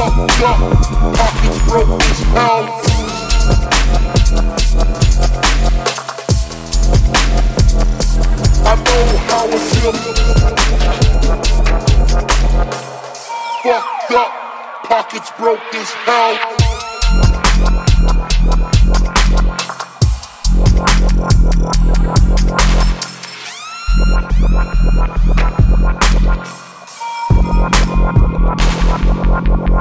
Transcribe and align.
fucked 0.00 0.40
up, 0.40 0.58
pockets 1.14 1.60
broke 1.68 2.00
as 2.00 2.20
hell. 2.32 2.64
I 8.64 8.74
know 8.76 9.04
how 9.28 9.44
it 9.48 9.62
feels. 9.68 10.00
Fucked 13.62 14.12
up, 14.12 14.32
pockets 14.84 15.30
broke 15.38 15.74
as 15.74 15.90
hell. 15.90 16.59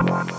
Bye-bye. 0.05 0.38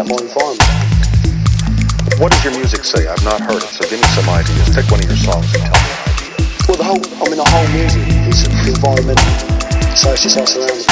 about 0.00 0.08
me, 0.08 0.24
or 0.24 0.28
tell 0.28 0.54
them 0.54 0.64
about 0.64 0.64
my 0.64 0.64
environment. 0.64 0.70
What 2.20 2.32
does 2.32 2.44
your 2.44 2.54
music 2.56 2.84
say? 2.84 3.06
I've 3.06 3.24
not 3.24 3.40
heard 3.40 3.62
it, 3.62 3.68
so 3.68 3.84
give 3.88 4.00
me 4.00 4.06
some 4.16 4.28
ideas. 4.28 4.72
Pick 4.74 4.88
one 4.90 5.00
of 5.00 5.08
your 5.08 5.16
songs 5.16 5.44
and 5.54 5.64
tell 5.64 5.76
me 5.76 5.88
an 5.92 6.00
idea. 6.08 6.40
Well, 6.68 6.76
the 6.76 6.84
whole, 6.84 7.02
I 7.20 7.24
mean, 7.28 7.40
the 7.40 7.48
whole 7.48 7.68
music 7.72 8.04
is 8.28 8.44
environmental. 8.68 9.32
So 9.96 10.12
it's 10.12 10.22
just 10.22 10.36
us 10.38 10.56
around. 10.56 10.84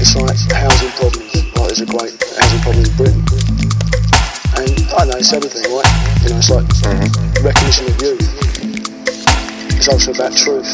It's 0.00 0.16
like 0.16 0.38
housing 0.50 0.90
problems. 0.98 1.34
Like 1.54 1.68
there's 1.70 1.82
a 1.82 1.86
great 1.86 2.14
housing 2.34 2.60
problem 2.64 2.84
in 2.86 2.94
Britain. 2.96 3.22
And 4.58 4.70
I 4.96 5.04
know 5.06 5.18
it's 5.18 5.32
everything, 5.32 5.70
right? 5.70 5.86
You 6.22 6.30
know, 6.30 6.38
it's 6.40 6.50
like 6.50 6.66
mm-hmm. 6.66 7.44
recognition 7.44 7.86
of 7.86 8.00
youth. 8.00 8.26
It's 9.76 9.88
also 9.88 10.12
about 10.12 10.34
truth. 10.34 10.66